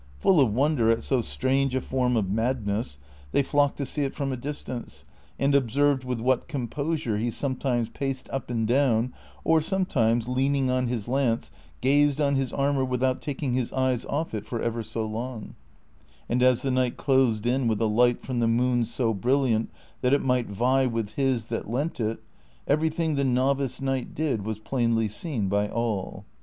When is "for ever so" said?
14.47-15.05